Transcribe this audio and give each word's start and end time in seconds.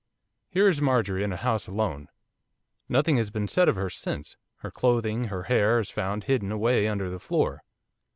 'Here 0.49 0.67
is 0.67 0.81
Marjorie 0.81 1.23
in 1.23 1.31
a 1.31 1.37
house 1.37 1.67
alone 1.67 2.07
nothing 2.89 3.17
has 3.17 3.29
been 3.29 3.47
seen 3.47 3.69
of 3.69 3.75
her 3.75 3.87
since, 3.87 4.35
her 4.61 4.71
clothing, 4.71 5.25
her 5.25 5.43
hair, 5.43 5.77
is 5.77 5.91
found 5.91 6.23
hidden 6.23 6.51
away 6.51 6.87
under 6.87 7.11
the 7.11 7.19
floor. 7.19 7.63